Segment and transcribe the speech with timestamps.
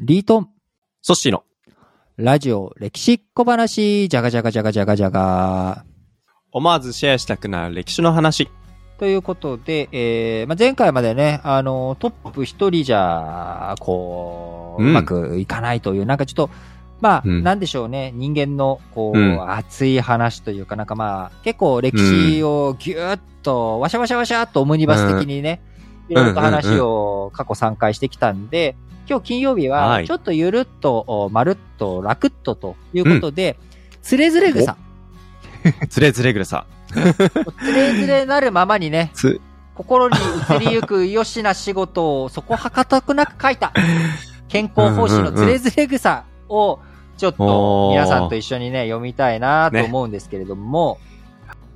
[0.00, 0.48] リートン、
[1.02, 1.44] ソッシーの。
[2.16, 5.84] ラジオ歴史小話、じゃがじゃがじゃがじゃがじゃが。
[6.50, 8.48] 思わずシェアしたくなる歴史の話。
[8.98, 16.50] ということで、えーまあ、前回までね、あの、トップ一人じゃ、こう、ううんまくいかないという、なんかちょっと、
[17.00, 25.60] まあ、うんなんでしょうね、人間の、こう、うん熱い話というか、なんかまあ、結構歴史をぎゅーっと、わしゃわしゃわしゃっとオムニバス的にね、
[26.08, 28.76] いろいろと話を過去3回してきたんで、
[29.08, 30.06] 今日金曜日は、はい。
[30.06, 33.58] ちょっとゆるっと、おまるっと、ラクッとということで、
[34.02, 34.76] つれづれ草。
[35.88, 36.66] つれづれぐる さ。
[36.88, 39.40] つれづれなるままにね、つ、
[39.74, 40.16] 心に
[40.56, 43.72] 移りゆくよしな仕事をそこはかたくなく書いた
[44.48, 46.78] 健康方針のつれづれ草を
[47.16, 50.98] ちょっと皆さんと一緒にね読みたいなと思うんですけれども、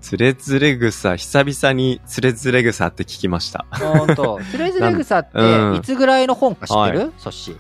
[0.01, 3.67] つれづれぐさ、久々につれづれぐさって聞きました。
[3.73, 7.57] ほんと、 つれづれ草ってうんいつぐらいの本か知ってる、はそっしー。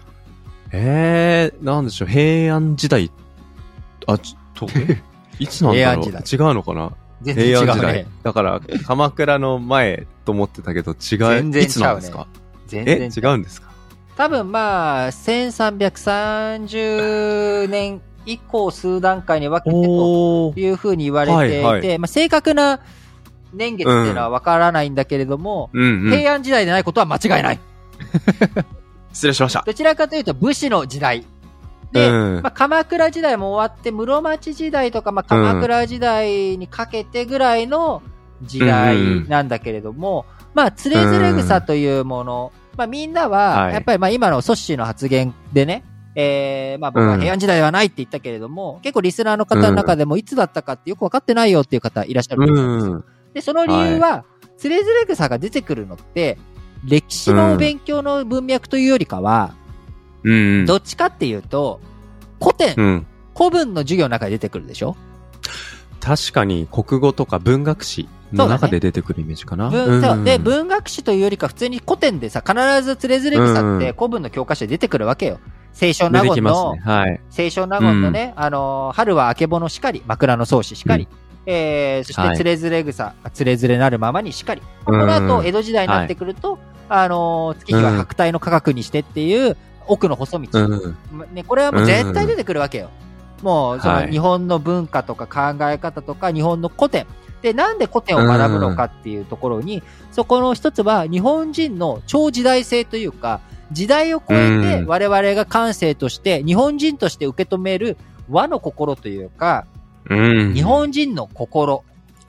[0.73, 3.10] えー、なんでしょう、平安時代。
[4.06, 5.02] あ、ちょっと、 え？
[5.38, 6.93] いつなんだろう平安時違うのかな？
[7.23, 8.07] 全然違う平安時代ね。。
[8.23, 10.99] だから、鎌倉の前と思ってたけど、違う。
[11.18, 12.27] 全然いつなんですか？
[12.66, 13.68] 全え、然違うんですか？
[14.16, 20.52] 多分まあ、1330年以降数段階に分けてと。
[20.57, 22.80] いうふうに言われていて、はいはまあ、正確な
[23.54, 26.10] 年月っていうのはわからないんだけれども、うんうん。
[26.10, 27.59] 平安時代でないことは間違いない。
[29.12, 29.62] 失礼しました。
[29.66, 31.24] どちらかというと武士の時代。
[31.93, 38.02] で、うんまあ、鎌倉時代も終わって、室町時代とか、まあ、鎌倉時代にかけてぐらいの
[38.43, 45.82] 時代なんだけれども、まあ、つれづれ草というもの、まあ、みんなは、はいやっぱりまあ、今のソッシーの発言でね、
[46.21, 52.93] えー、まあ僕は平安時代ではないって言ったけれども、結構リスナーの方の中でもいつだったかってよくわかってないよっていう方いらっしゃると思うんですよ。
[52.95, 53.05] うん。
[53.35, 54.24] で、その理由は、
[54.57, 56.37] つれづれ草が出てくるのって、
[56.85, 59.55] 歴史の勉強の文脈というよりかは、
[60.24, 60.66] うん。
[60.66, 61.80] どっちかっていうと、
[62.43, 63.07] 古典、うん。
[63.37, 64.97] 古文の授業の中で出てくるでしょ？
[66.09, 69.69] 確かに国語とか文学史の中で出てくるイメージかな。
[69.69, 75.38] 文そううんで、文学史というよりか普通に古典でさ、必ずつれづれ草って古文の教科書で出てくるわけよ。
[75.78, 76.81] 清少納言の、ね。
[76.81, 77.21] はい。
[77.31, 81.09] 清少納言のね、あのー、春はあけぼのしかり、枕草子しかり、
[81.44, 84.62] えー、そしてはいつれづれ草、つれづれなるままにしかり。
[84.87, 89.56] こうんの後、江戸時代になってくると、あのー、月日は白帯の価格にしてっていう、
[89.87, 90.49] 奥の細道。
[90.53, 91.34] うん。
[91.34, 92.91] ね、これはもう絶対出てくるわけよ。
[93.43, 97.06] もう、そのはい日本の文化とか考え方とか、日本の古典。
[97.43, 103.41] で、なんで古典を学ぶのかっていうところに、そこの一つは日本人の超時代性というか、
[103.71, 107.97] 時代を超えてうん我々が感性として、日本人として受け止める
[108.28, 109.66] 和の心というか、
[110.09, 110.54] うん。
[110.54, 111.84] 日本人の心。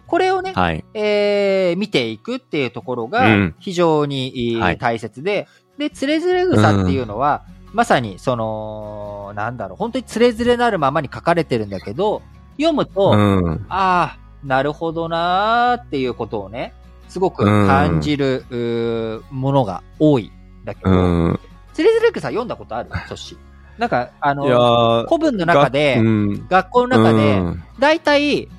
[0.05, 0.83] これをね、はい。
[0.93, 7.43] えー、見ていくっていうところうがん非常に、大切で、で、つれづれ草っていうのは、
[7.73, 12.21] まさに、その、なんだろう、本当につれづれなるままに書かれてるんだけど、
[12.57, 13.65] 読むと、うん。
[13.69, 16.73] ああ、なるほどなーっていうことをね、
[17.07, 20.31] すごく感じる、うーものが多い
[20.61, 20.93] んだけど、う
[21.29, 21.39] ん。
[21.73, 22.89] つれづれ草読んだことある？
[23.07, 23.37] ソッシー
[23.79, 26.47] なんか、あの、ー古文の中で、うん。
[26.47, 28.49] 学校の中で、うん大体、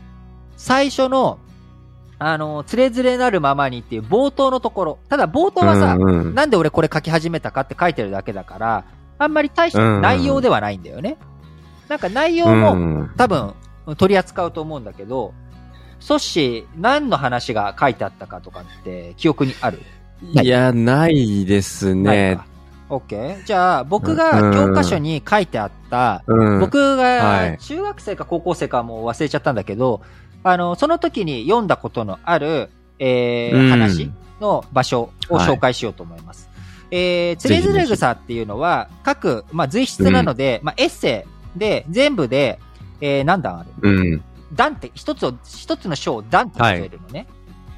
[0.56, 1.38] 最初の、
[2.18, 4.98] あの、つれづれなるままにっていう冒頭のところ。
[5.08, 8.84] ただ冒頭はさ、うんうんなんで俺これ書き始めたかって書いてるだけだから、
[9.20, 11.18] あんまり大した内容ではないんだよね。
[11.88, 13.54] なんか内容うもん多分
[13.96, 15.34] 取り扱うと思うんだけど、
[16.00, 19.80] ソッシー何の話が書いてあったかとかって記憶にある？
[20.42, 20.48] い？
[20.48, 22.46] や、ないですねか。
[22.88, 23.44] オッケー。
[23.44, 26.60] じゃあ僕が教科書に書いてあった、うん。
[26.60, 30.00] 僕はがい中学生か高校生かもう忘れちゃったんだけど、
[30.42, 34.10] あの、その時に読んだことのある、えーうん話
[34.40, 36.49] の場所を紹介しようと思います。
[36.90, 42.58] えー、つれづれ草っていうのは、各、まあ、随筆なので、まあ、エッセイで、全部で、
[43.00, 44.24] えー、何段あるうん。
[44.52, 47.26] 段って、一つを、一つの章を段って数えるのね。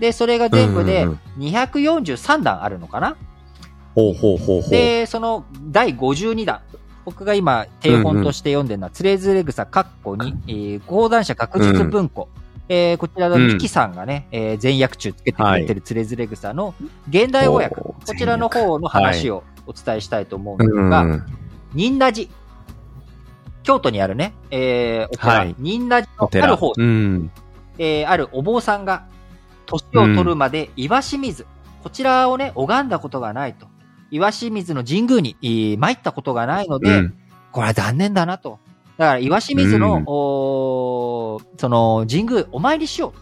[0.00, 3.16] で、それが全部でうんうん243段あるのかな
[3.94, 4.70] ほうほうほうほう。
[4.70, 6.60] で、その第52弾。
[7.04, 12.28] 僕が今、定本として読んでるのは、つれづれ草、カッコに、えー講談社確実文庫。
[12.74, 16.74] えーこちらのミキさんがね、えー全訳中つけてくれてるつれづれ草の
[17.10, 17.74] 現代語訳。
[17.74, 21.26] こちらの方の話をお伝えしたいと思うんですが、うん。
[21.74, 22.30] 仁和寺。
[23.62, 26.30] 京都にあるね、えーお寺、はい仁和寺の。
[26.44, 27.30] ある方、うん。
[27.78, 29.04] えーあるお坊さんが、
[29.66, 31.46] 年を取るまで岩清水、
[31.82, 33.66] こちらをね、拝んだことがないと。
[34.10, 37.14] 岩清水の神宮に、えー参ったことがないので、うん
[37.52, 38.60] これは残念だなと。
[39.02, 43.12] だから、岩清水の、うんおーその、神宮お参りしよ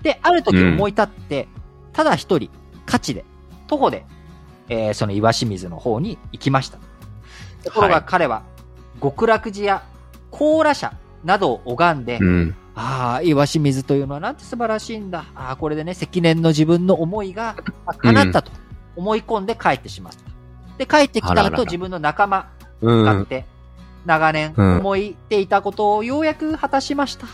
[0.00, 0.02] う。
[0.02, 1.46] で、ある時思い立って、
[1.92, 2.50] ただ一人、
[2.84, 3.24] 価値で、
[3.68, 4.04] 徒歩で、
[4.68, 6.78] えーその岩清水の方に行きました。
[7.62, 8.42] ところはいが彼は、
[9.00, 9.82] 極楽寺や
[10.32, 12.56] 高羅社などを拝んで、うん。
[12.74, 15.26] ああ、岩清水というのはなんて素晴らしいんだ。
[15.36, 17.54] ああ、これでね、積年の自分の思いが
[17.86, 18.50] あ叶ったと
[18.96, 20.18] 思い込んで帰ってしまった。
[20.76, 22.50] で、帰ってきた後、自分の仲間、
[22.80, 23.04] うん。
[23.04, 23.46] 使って、
[24.06, 27.26] 長年うん思いていたことをようやく果たしました。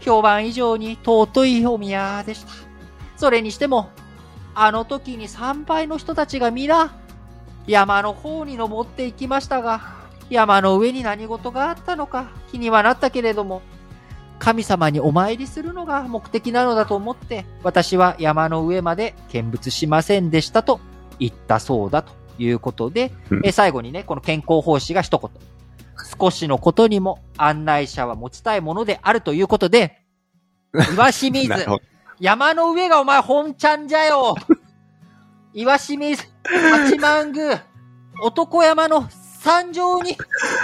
[0.00, 2.52] 評判以上に尊いお宮でした。
[3.16, 3.90] それにしても、
[4.54, 6.92] あの時に参拝の人たちが皆、
[7.66, 9.80] 山の方に登っていきましたが、
[10.28, 13.62] 山の上に何事があったのか気にはなったけれども、
[14.38, 20.80] 神様にお参りするのが目的なのだと思って、私は山の上まで見物しませんでしたと
[21.20, 25.51] 言ったそうだということで、うんえ最後にね、この健康奉仕が一言。
[26.18, 30.02] 少しのことにも案内者は持ちたいものであるということで、
[30.94, 31.50] 岩清水
[32.20, 34.36] 山の上がお前本ちゃんじゃよ
[35.54, 37.64] 岩清水、八幡宮、
[38.22, 39.08] 男山の
[39.42, 40.16] 山上に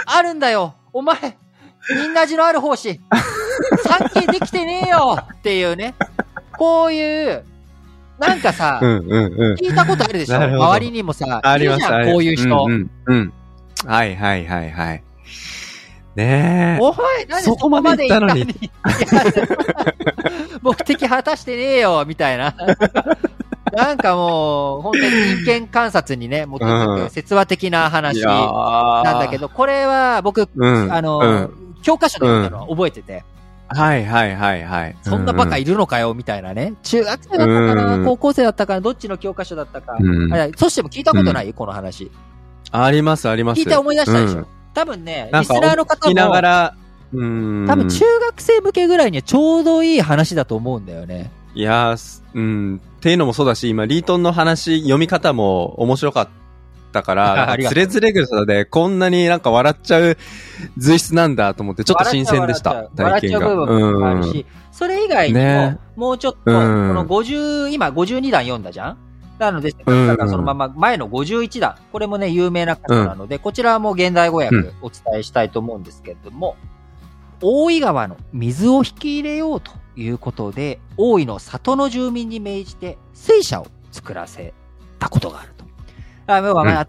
[0.05, 1.37] あるんだよお前、
[1.95, 2.99] みんなじのある奉仕、
[3.83, 5.95] 参詣できてねえよっていうね。
[6.57, 7.45] こういう、
[8.17, 9.55] なんかさ、うんうんうん。
[9.55, 10.37] 聞いたことあるでしょ？
[10.37, 12.65] 周りにもさ、あります、いるじゃん、ありますこういう人。
[12.65, 12.89] うんうん。
[13.05, 13.33] うん
[13.85, 15.03] はいはいはいはい。
[16.15, 16.81] ねえ。
[16.81, 18.45] お前、なんでそこまで行ったのに
[20.61, 22.55] 目的果たしてねえよ、みたいな。
[23.71, 25.05] なんかもう、本当に
[25.43, 29.37] 人間観察にね、基づうんく説話的な話ななんだけ。
[29.37, 30.93] ど、これは僕、うん。
[30.93, 33.23] あの、うん教科書で見たのは覚えてて、
[33.69, 34.97] はいはいはいはい。
[35.01, 35.73] そんなバカいる。
[35.73, 36.73] るのかよ、みたいなね。
[36.83, 39.95] 中学生だったかな、うん高校生だったかなどっちの教科書だったか。
[39.97, 42.11] うんあそしても聞いたことない、この話。
[42.71, 43.61] ありますあります。
[43.61, 44.45] 聞いて思い出したでしょ。
[44.69, 46.75] うん多分ね、リスナーの方聞きながも、ら、
[47.13, 47.65] うん。
[47.67, 51.31] 多分中学生向けぐらいにはちょうどいい話だと思うんだよね。
[51.55, 51.95] いや
[52.33, 52.81] うん。
[52.99, 56.29] っていうのもそうだし、今、リートンの話、読み方も面白かっ
[56.91, 60.17] たから、 つれづれ草でこんなになんか笑っちゃう
[60.77, 63.39] 随筆なんだと思って、ちょっと新鮮でした、笑体験が。
[63.39, 68.97] っちゃう部分もあるし、それ以外にも、ねもうちょっと、こうんの50、今52弾読んだじゃん
[69.39, 76.57] なので、そのまま前の51弾、これもね、有名な箇所なので、こちらはもう現代語訳うんお伝えしたいと思うんですけれども、
[77.41, 84.53] 大井川の水を引き入れようということで、大井の里の住民に命じて水車を作らせ
[84.99, 85.65] たことがあると。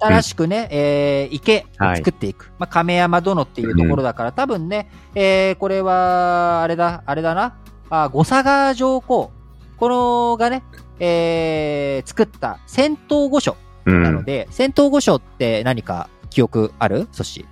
[0.00, 2.50] 新しくね、えー池を作っていく。
[2.58, 7.54] まあ、亀山殿っていうところだから、多分ね、えーこれは、あれだ、あれだな、
[7.88, 9.30] あ五佐川上皇。
[9.80, 10.62] このがね、
[11.00, 13.56] えー作った戦闘御所
[13.86, 17.08] うなので、戦闘御所って何か記憶ある？
[17.12, 17.46] そし。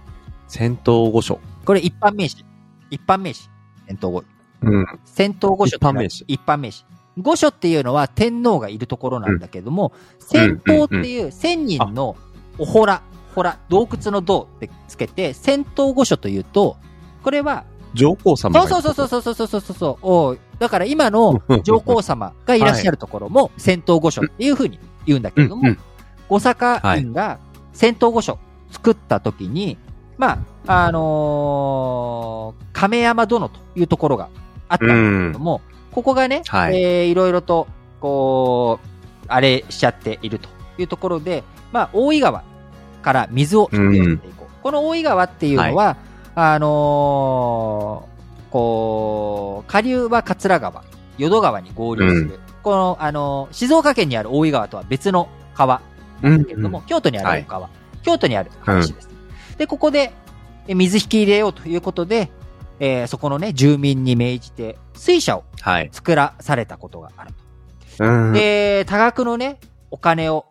[0.46, 1.40] 戦闘御所。
[1.64, 2.44] これ一般名詞。
[2.90, 3.48] 一般名詞。
[3.86, 4.25] 戦闘御
[4.62, 4.86] うん。
[5.04, 6.84] 戦闘御所一般名詞一般名詞。
[7.19, 12.16] 御所っていうのは天皇がいるところなんだけども、戦闘っていう千人の
[12.58, 13.02] おほら、
[13.34, 16.76] ほら、洞窟の洞ってつけて、戦闘御所というと、
[17.22, 17.64] これは、
[17.94, 19.98] 上皇様そうそうそうそうそうそうそうそ
[20.34, 25.69] うだから今の上皇様がいらっしゃるところも戦闘御所っていうふうに言うんだけれども、うん。
[25.69, 25.78] うん。
[26.28, 27.38] 御坂院が
[27.72, 28.38] 戦闘御所
[28.70, 29.78] 作った時に、
[30.19, 34.28] まあ、あのー亀山殿というところが
[34.69, 35.60] あったんだけれども、
[35.93, 36.81] ここがね、はい。
[36.81, 37.66] えーいろいろと、
[38.00, 38.87] こう、
[39.28, 42.43] あれしちゃっているというところで、まあ、大井川
[43.02, 44.62] から水を引き寄せていこう。
[44.62, 45.96] この大井川っていうのは、
[46.34, 48.08] あのー
[48.50, 50.85] こう、下流は桂川、
[51.19, 52.40] 淀川に合流する。
[52.62, 55.81] この、あのー静岡県にある大井川とは別の川
[56.23, 57.71] なんだけれども、京都にある大川、
[58.02, 59.09] 京都にある話です。
[59.57, 60.12] で、ここで、
[60.67, 62.31] え水引き入れようということで、
[62.81, 65.88] えーそこのね、住民に命じて、水車をはい。
[65.93, 67.33] 作らされたことがある
[67.99, 68.05] と。
[68.05, 68.33] うん。
[68.33, 69.59] で、多額のね、
[69.90, 70.47] お金を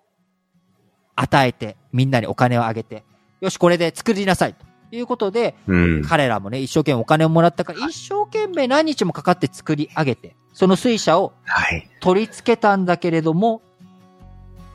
[1.15, 3.03] 与えて、みんなにお金をあげて、
[3.41, 4.53] よし、これで作りなさい。
[4.53, 6.01] ということで、うん。
[6.03, 11.89] 彼らもね、一生懸命お金をもらったから、一生懸命何日もかかって作り上げて、その水車をはい。
[11.99, 13.61] 取り付けたんだけれども、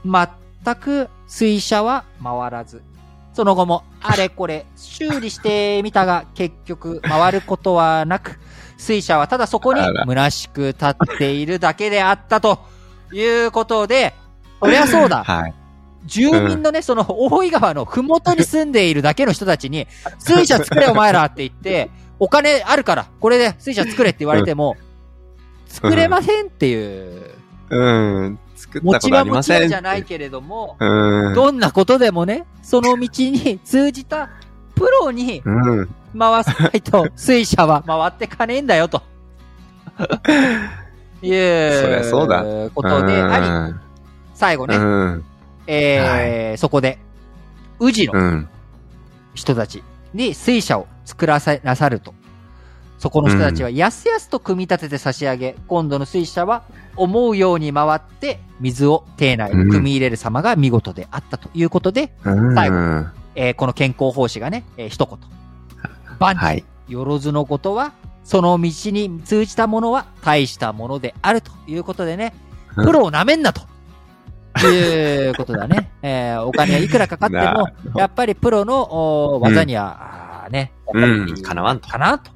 [0.04, 2.82] 全く水車は回らず、
[3.32, 8.38] その後もあれこれ修理してみたが結局回ることはなく、
[8.78, 12.58] 水車はただそこに虚しく立っているだけであったと
[13.12, 14.14] いうことで、
[14.60, 15.24] そりゃそうだ。
[15.24, 15.54] はい。
[16.04, 19.86] 住民のね、その大井川のふもとに住んでいるだけの人たちに、
[20.18, 24.76] 水車作れお前らって言って、 お金あるから、これで水車作れって言われても、
[25.66, 27.34] 作れませんっていう、
[27.70, 27.90] う
[28.28, 28.38] ん。
[28.54, 29.68] 作った持ちことありません。
[29.68, 31.34] じゃないけれども、うん。
[31.34, 34.30] どんなことでもね、その道に通じた
[34.74, 35.50] プロにう
[35.82, 35.88] ん。
[36.18, 39.02] 回さないと、 水車は回ってかねえんだよ、と。
[41.22, 43.74] いう、ことであり、
[44.34, 44.76] 最後ね、
[45.66, 45.74] うん。
[45.74, 46.98] えーそこで、
[47.78, 48.48] 宇治のうん。
[49.34, 52.14] 人たちに水車を作らせなさると。
[52.98, 56.62] そこの人たちはやすやすと組み立てて差し上げ、今度の水車は
[56.96, 62.76] 思うように回って水を艇内に組み入れる様が見事であったということで、最後
[63.34, 65.18] えーこの健康奉仕がね、えー一言。
[66.20, 66.64] 万事、はい。
[66.88, 67.92] よろずのことは、
[68.22, 72.34] その道に通じたものは大したものであるということでね、
[72.76, 73.62] うんプロを舐めんなと。
[74.60, 75.90] いうことだね。
[76.02, 77.68] えーお金はいくらかかって なも
[77.98, 82.30] やっぱりプロのお技には、あーね、やっぱりうんかなわんとかなと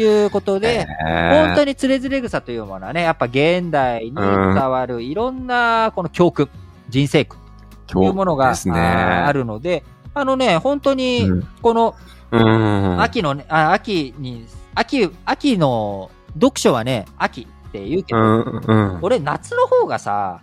[0.00, 4.24] いうことで、本本当につれづれ草というものはね、やっぱ現代に伝
[4.70, 6.48] わるいろんなこの教訓、
[6.88, 7.38] 人生訓
[7.86, 8.72] というものが、ね。
[8.72, 11.94] あるので、あのね、本当にうん、この
[12.32, 13.00] うん。
[13.00, 18.98] 秋のね、あ秋に、秋、秋の読書はね、秋って言うけど、うん、うん。
[19.02, 20.40] 俺夏の方がさ、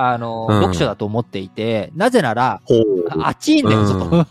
[0.00, 2.82] あの、うん読書だと思っていて、なぜなら、ほう。
[3.24, 4.26] 暑いんだよ、外。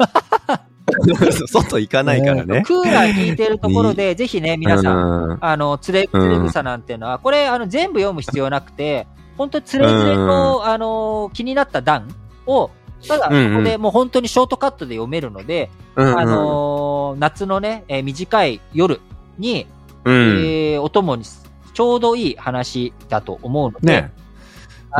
[1.47, 2.63] 外行かないからね。
[2.65, 5.37] クーラー効いてるところで、ぜひね、皆さん、ん。
[5.41, 9.07] あの、つれ、つれ草なんていうのは、これ、あの、全部読む必要なくて、
[9.37, 12.07] 本当につれづれの、あの、気になった段
[12.45, 12.69] を、
[13.05, 19.01] ただ、うんうんそこでもう本当にショートカットで読めるので、うんあ、のー夏のね、えー短い夜
[19.37, 19.67] に、
[20.05, 20.15] うん。
[20.15, 24.11] えーお供にちょうどいい話だと思うので、ね。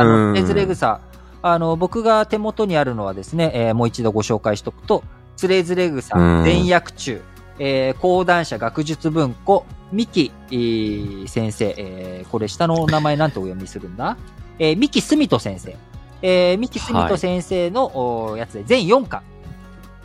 [0.00, 0.46] あの、うん。
[0.46, 1.00] つれ草、
[1.42, 5.02] あの、僕が手元にあるのはですね、えーもう一度ご紹介しとくと、
[5.36, 6.44] つれづれ草うん。
[6.44, 7.20] 全薬中、
[7.58, 14.16] えー講談社学術文庫、三木、えー先生、えーこれ下の名前なんてお読みするんだ？
[14.58, 15.76] えー三木住人先生。
[16.22, 19.22] えー三木住人先生の、おやつで全4巻。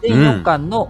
[0.03, 0.81] 全4巻の、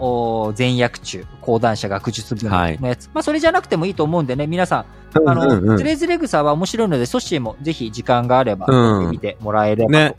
[0.45, 3.09] お全薬中、講談社学術文庫のやつ。
[3.13, 4.85] まあ、それじゃなくてもいいと思うんでね、皆さん、
[5.29, 10.15] あの、うんうんつれづれ草は面白いので、ソッシーもぜひ時間があれば、うん見てもらえればね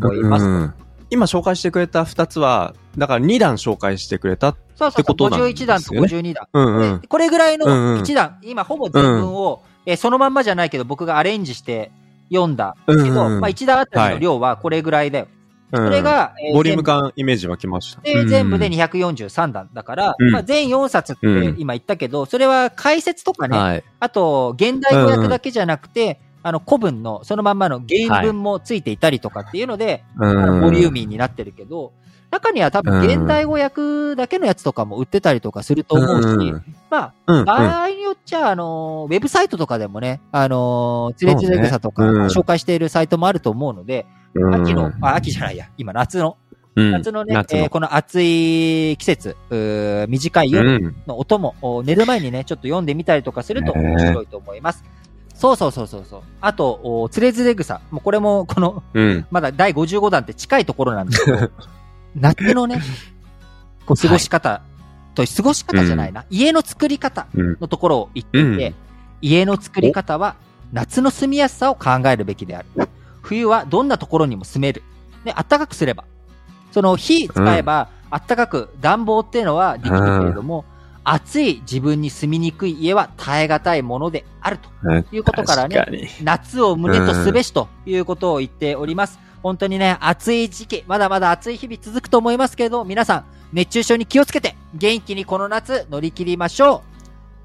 [0.00, 0.44] と思います。
[0.44, 0.74] うん
[1.10, 4.50] 今紹介してくれた二つは、だから2段紹介してくれた。
[4.50, 6.46] そうそうそう、ってことなんです51よね段と52段。
[6.52, 7.08] うんうんで。
[7.08, 11.90] これぐらいのうんうん1段、今ほぼ全文を、えーそのまんまじゃないけど、僕がアレンジして
[12.30, 15.28] 読んだけど、うんうんまあ1段あたりの量はこれぐらいだよ。
[15.70, 18.00] そそれ、が、えーボリューム感イメージ湧きました。
[18.00, 20.30] で、全部でうん243段だから、うん。
[20.30, 21.56] まあ、全4冊ってうん。
[21.58, 23.84] 今言ったけど、それは解説とかね、はい。
[24.00, 31.92] あと、現代語訳だけじゃなくて、あの、古文の、そのまんまの原文もついていたりとかっていうので、あのボリューミーになってるけど、
[32.30, 36.64] 中には多分現代語訳だけのやつとかも売ってたりとかすると思うし、うん。
[36.90, 44.54] まうんあ、場合によっちゃ、あの、ウェブサイトとかでもね、あの、つれつれ草とか紹介しているサイトもあると思うので、うん。
[44.54, 46.36] 秋の、あ、秋じゃないや、今夏の、
[46.76, 46.90] うん。
[46.92, 47.60] 夏のね、夏の。
[47.60, 49.36] えーこの暑い季節、
[50.08, 50.96] 短い夜うん。
[51.06, 53.80] の音も、お寝る前にね、ちょっと読んでみたりとかするとね。
[53.88, 54.84] 面白いと思います。
[55.34, 56.22] そうそうそうそうそう。
[56.40, 57.80] あと、おつれづれ草。
[57.90, 59.26] もうこれも、この、うん。
[59.30, 61.50] まだ第55弾って近いところなんですけど、
[62.14, 62.80] 夏のね、
[63.86, 64.62] こう過ごし方
[65.14, 67.56] と、過ごし方じゃないな、家の作り方うん。
[67.60, 68.74] のところを言っていて、うん
[69.20, 70.36] 家の作り方は
[70.72, 72.88] 夏の住みやすさを考えるべきである。
[73.22, 74.82] 冬はどんなところにも住める。
[75.24, 76.04] で、暖かくすれば。
[76.72, 80.64] その火使えば、暖かく暖房っていうのはできるけれども、
[81.04, 86.10] 暑い自分に住みにくい家は耐え難いものであるということからね。
[86.22, 89.18] 夏を胸とすべしということを言っております。
[89.42, 96.82] 本当にね、暑い時期、まだまだ暑い日々続くと思いますけれど、皆さん、熱中症に気をつけて、元気にこの夏乗り切りましょ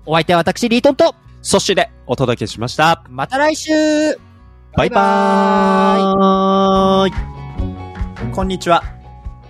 [0.06, 0.08] う。
[0.08, 3.04] お相手は私、リートンと、そしてでお届けしました。
[3.10, 3.72] また来週
[4.76, 7.14] バイバーイ
[8.34, 8.84] こんにちは。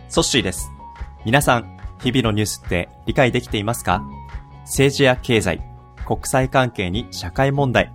[0.10, 0.70] ソッシーです。
[1.26, 4.04] 皆さん、日々のニュースって理解できていますか？
[4.64, 5.62] 政治や経済、
[6.06, 7.92] 国際関係に社会問題、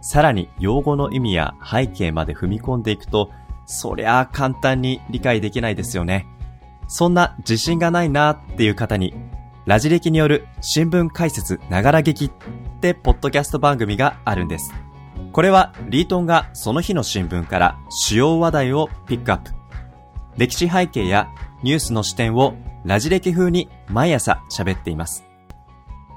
[0.00, 3.30] さらに用語の意味や背景まで踏み込んでいくと、
[3.70, 6.26] そりゃあ簡単に理解できないですよね。
[6.88, 9.14] そんな自信がないなっていう方に、
[9.66, 12.30] ラジ歴による新聞解説ながら劇っ
[12.80, 14.72] てポッドキャスト番組があるんです。
[15.32, 19.52] これはリートンがその日の新聞から主要話題をピックアップ。
[20.38, 21.28] 歴史背景や
[21.62, 22.54] ニュースの視点を
[22.86, 25.26] ラジ歴風に毎朝喋っています。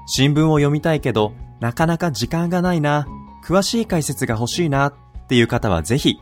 [0.06, 3.06] 新聞を読みたいけど、なかなか時間がないな、
[3.44, 4.94] 詳しい解説が欲しいなっ
[5.28, 6.18] ていう方はぜひ、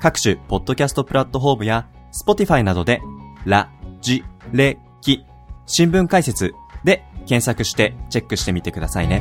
[0.00, 3.00] 各種ポッドキャストプラットフォームや Spotify などで、
[3.44, 5.24] ラ、ジ、レ、キ、
[5.66, 9.20] 新聞解説で検索してチェックしてみてくださいね。